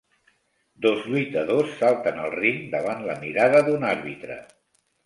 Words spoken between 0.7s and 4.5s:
Dos lluitadors salten al ring davant la mirada d'un àrbitre.